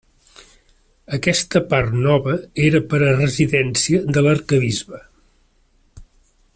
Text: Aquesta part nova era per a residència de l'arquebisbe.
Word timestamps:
Aquesta 1.17 1.61
part 1.73 1.93
nova 2.07 2.33
era 2.69 2.81
per 2.93 3.03
a 3.09 3.13
residència 3.19 4.01
de 4.17 4.25
l'arquebisbe. 4.29 5.03